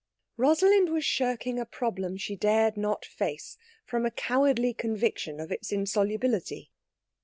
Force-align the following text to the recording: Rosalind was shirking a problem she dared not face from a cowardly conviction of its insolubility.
Rosalind 0.35 0.89
was 0.89 1.05
shirking 1.05 1.59
a 1.59 1.65
problem 1.67 2.17
she 2.17 2.35
dared 2.35 2.75
not 2.75 3.05
face 3.05 3.59
from 3.85 4.03
a 4.03 4.09
cowardly 4.09 4.73
conviction 4.73 5.39
of 5.39 5.51
its 5.51 5.71
insolubility. 5.71 6.71